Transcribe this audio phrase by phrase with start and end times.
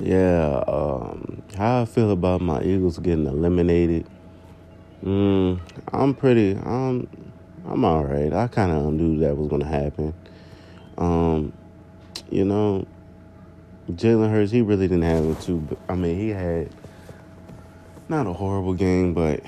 [0.00, 4.06] Yeah, um, how I feel about my Eagles getting eliminated.
[5.02, 5.60] Mm,
[5.92, 6.52] I'm pretty.
[6.56, 7.08] I'm.
[7.66, 8.32] I'm all right.
[8.32, 10.14] I kind of knew that was gonna happen.
[10.96, 11.52] Um,
[12.30, 12.86] you know,
[13.90, 14.52] Jalen Hurts.
[14.52, 15.76] He really didn't have it too.
[15.88, 16.70] I mean, he had
[18.08, 19.40] not a horrible game, but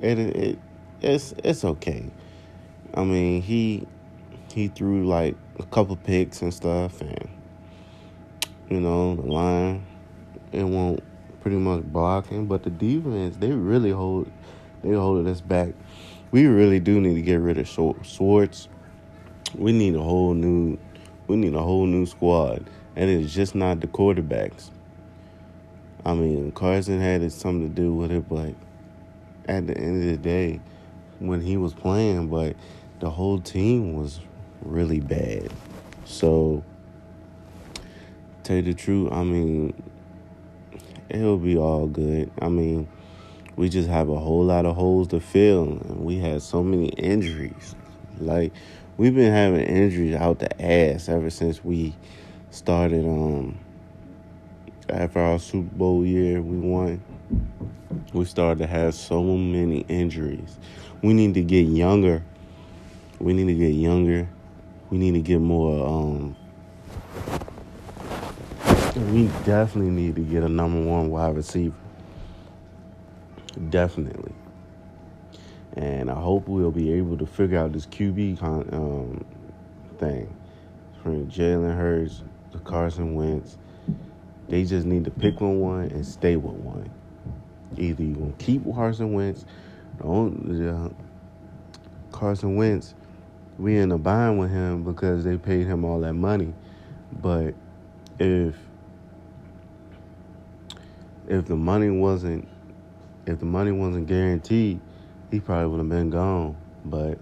[0.00, 0.58] it it
[1.00, 2.08] it's it's okay.
[2.94, 3.84] I mean, he
[4.52, 7.28] he threw like a couple picks and stuff, and
[8.68, 9.86] you know, the line,
[10.52, 11.02] it won't
[11.40, 12.46] pretty much block him.
[12.46, 14.30] But the defense, they really hold,
[14.82, 15.74] they hold us back.
[16.32, 18.68] We really do need to get rid of Schwartz.
[19.54, 20.78] We need a whole new,
[21.28, 24.70] we need a whole new squad, and it's just not the quarterbacks.
[26.04, 28.54] I mean, Carson had something to do with it, but
[29.48, 30.60] at the end of the day,
[31.20, 32.56] when he was playing, but
[33.00, 34.20] the whole team was
[34.62, 35.52] really bad.
[36.04, 36.64] So
[38.46, 39.74] tell you the truth, I mean,
[41.08, 42.30] it'll be all good.
[42.40, 42.86] I mean,
[43.56, 46.88] we just have a whole lot of holes to fill, and we had so many
[46.90, 47.74] injuries.
[48.20, 48.52] Like
[48.96, 51.94] we've been having injuries out the ass ever since we
[52.50, 53.04] started.
[53.04, 53.58] Um,
[54.88, 57.02] after our Super Bowl year, we won.
[58.12, 60.56] We started to have so many injuries.
[61.02, 62.22] We need to get younger.
[63.18, 64.28] We need to get younger.
[64.90, 66.36] We need to get more um,
[68.96, 71.74] we definitely need to get a number one wide receiver.
[73.68, 74.32] Definitely.
[75.74, 79.24] And I hope we'll be able to figure out this QB con- um,
[79.98, 80.34] thing.
[81.02, 82.22] From Jalen Hurts
[82.52, 83.58] to Carson Wentz.
[84.48, 86.88] They just need to pick on one and stay with one.
[87.76, 89.44] Either you're to keep Carson Wentz.
[90.00, 90.88] Don't, uh,
[92.12, 92.94] Carson Wentz,
[93.58, 96.54] we in a bind with him because they paid him all that money.
[97.20, 97.54] But
[98.18, 98.56] if
[101.28, 102.48] if the money wasn't
[103.26, 104.80] if the money wasn't guaranteed,
[105.30, 106.56] he probably would have been gone.
[106.84, 107.18] But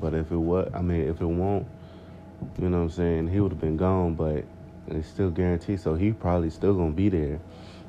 [0.00, 1.66] but if it was, I mean, if it won't,
[2.60, 4.14] you know what I'm saying, he would have been gone.
[4.14, 4.44] But
[4.88, 7.40] it's still guaranteed, so he probably still gonna be there.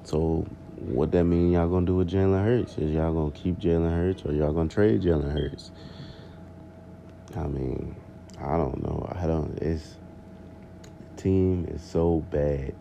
[0.03, 0.45] So
[0.79, 2.77] what that mean y'all gonna do with Jalen Hurts?
[2.77, 5.71] Is y'all gonna keep Jalen Hurts or y'all gonna trade Jalen Hurts?
[7.35, 7.95] I mean,
[8.39, 9.07] I don't know.
[9.13, 9.57] I don't.
[9.61, 9.95] It's
[11.17, 12.73] team is so bad.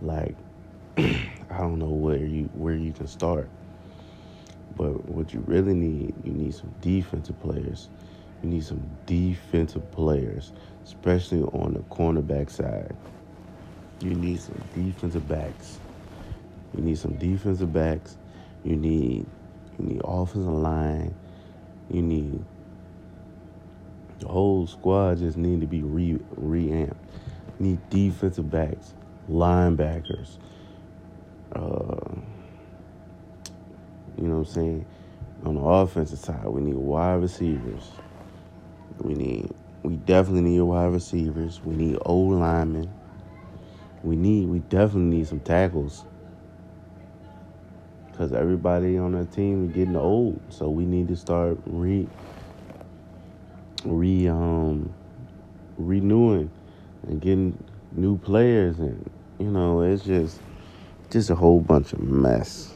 [0.00, 0.36] Like
[0.98, 3.48] I don't know where you where you can start.
[4.76, 7.88] But what you really need, you need some defensive players.
[8.42, 10.52] You need some defensive players,
[10.84, 12.94] especially on the cornerback side.
[14.00, 15.78] You need some defensive backs.
[16.76, 18.16] You need some defensive backs.
[18.64, 19.26] You need
[19.78, 21.14] you need offensive line.
[21.90, 22.44] You need
[24.20, 26.96] the whole squad just need to be re reamped.
[27.58, 28.94] Need defensive backs
[29.30, 30.38] linebackers.
[31.54, 32.20] Uh,
[34.16, 34.86] you know what I'm saying?
[35.44, 37.92] On the offensive side, we need wide receivers.
[39.00, 39.50] We need
[39.82, 41.60] we definitely need wide receivers.
[41.64, 42.90] We need old linemen.
[44.02, 46.04] We need we definitely need some tackles.
[48.16, 50.40] Cause everybody on the team is getting old.
[50.48, 52.08] So we need to start re
[53.84, 54.92] re um
[55.76, 56.50] renewing
[57.06, 57.56] and getting
[57.92, 59.08] new players and
[59.38, 60.40] you know, it's just
[61.10, 62.74] just a whole bunch of mess.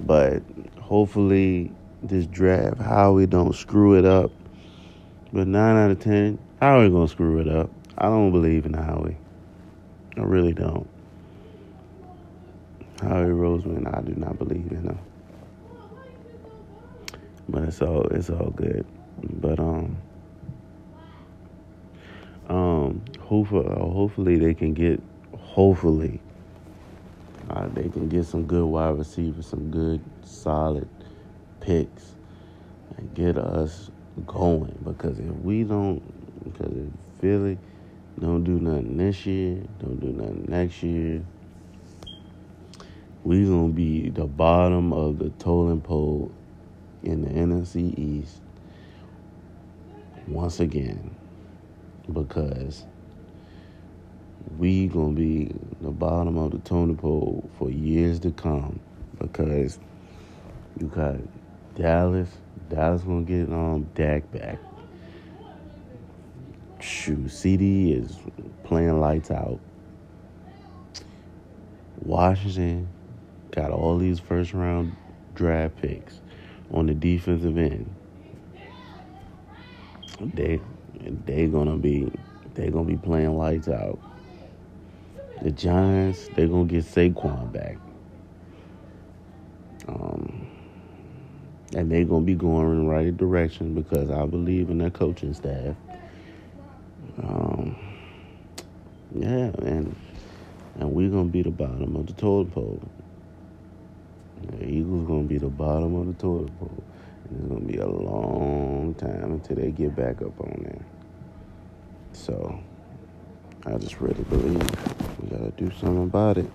[0.00, 0.42] But
[0.80, 1.72] hopefully
[2.02, 4.30] this draft, Howie don't screw it up.
[5.32, 7.70] But nine out of ten, Howie gonna screw it up.
[7.96, 9.16] I don't believe in Howie.
[10.16, 10.88] I really don't.
[13.00, 14.98] Howie Roseman, I do not believe in him.
[17.48, 18.84] But it's all it's all good.
[19.22, 19.96] But um
[22.48, 25.00] um hopefully hopefully they can get
[25.40, 26.20] hopefully
[27.50, 30.88] uh, they can get some good wide receivers, some good solid
[31.60, 32.14] picks,
[32.96, 33.90] and get us
[34.26, 34.78] going.
[34.84, 36.02] Because if we don't,
[36.44, 37.58] because if Philly
[38.20, 41.22] don't do nothing this year, don't do nothing next year,
[43.24, 46.30] we gonna be the bottom of the totem pole
[47.02, 48.40] in the NFC East
[50.26, 51.14] once again
[52.12, 52.84] because
[54.58, 58.80] we gonna be the bottom of the totem pole for years to come
[59.18, 59.78] because
[60.78, 61.16] you got
[61.74, 62.28] Dallas.
[62.68, 64.58] Dallas gonna get um Dak back.
[66.80, 68.16] Shoot, CeeDee is
[68.64, 69.60] playing lights out.
[72.02, 72.88] Washington
[73.50, 74.94] got all these first round
[75.34, 76.20] draft picks
[76.72, 77.94] on the defensive end.
[80.20, 80.60] They
[81.24, 82.10] they gonna be
[82.54, 83.98] they gonna be playing lights out.
[85.42, 87.78] The Giants, they're gonna get Saquon back.
[89.86, 90.48] Um,
[91.76, 95.32] and they're gonna be going in the right direction because I believe in their coaching
[95.34, 95.76] staff.
[97.22, 97.76] Um,
[99.14, 99.94] yeah, and
[100.80, 102.82] and we're gonna be the bottom of the toilet pole.
[104.42, 106.82] The Eagles gonna be the bottom of the toilet pole.
[107.30, 110.84] And it's gonna be a long time until they get back up on there.
[112.12, 112.58] So
[113.66, 116.54] I just really believe we gotta do something about it.